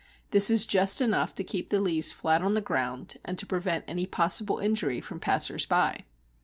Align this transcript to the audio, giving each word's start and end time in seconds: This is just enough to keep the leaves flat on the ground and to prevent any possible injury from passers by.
This 0.31 0.49
is 0.49 0.65
just 0.65 0.99
enough 0.99 1.35
to 1.35 1.43
keep 1.43 1.69
the 1.69 1.79
leaves 1.79 2.11
flat 2.11 2.41
on 2.41 2.55
the 2.55 2.59
ground 2.59 3.17
and 3.23 3.37
to 3.37 3.45
prevent 3.45 3.85
any 3.87 4.07
possible 4.07 4.57
injury 4.57 4.99
from 4.99 5.19
passers 5.19 5.67
by. 5.67 6.05